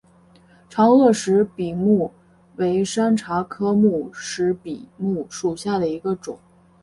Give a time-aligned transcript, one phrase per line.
[0.67, 2.11] 长萼石笔木
[2.55, 3.77] 为山茶科
[4.11, 6.39] 石笔木属下的一个种。